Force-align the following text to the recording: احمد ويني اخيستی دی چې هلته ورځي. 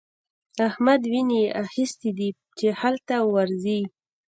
احمد 0.67 1.01
ويني 1.11 1.41
اخيستی 1.63 2.09
دی 2.17 2.29
چې 2.57 2.67
هلته 2.81 3.15
ورځي. 3.33 3.79